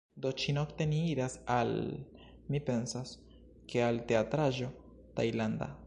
[0.25, 1.75] Do, ĉi-nokte ni iras al...
[2.55, 3.13] mi pensas,
[3.75, 4.75] ke al teatraĵo
[5.21, 5.75] tajlanda